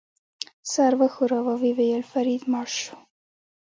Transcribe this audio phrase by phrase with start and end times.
[0.71, 2.97] سر وښوراوه، ویې ویل: فرید مړ شو.